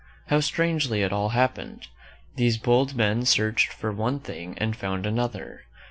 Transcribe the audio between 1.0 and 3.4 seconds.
it all happened! These bold men